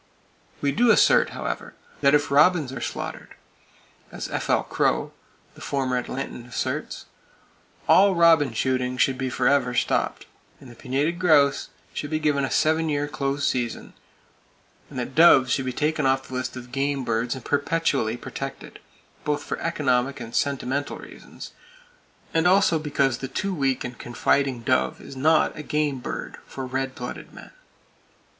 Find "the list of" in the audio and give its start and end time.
16.29-16.71